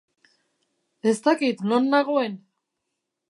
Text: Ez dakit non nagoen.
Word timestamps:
Ez 1.11 1.15
dakit 1.27 1.59
non 1.69 1.85
nagoen. 1.91 2.33